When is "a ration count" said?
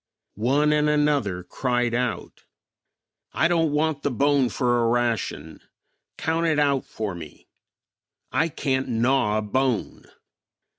4.83-6.47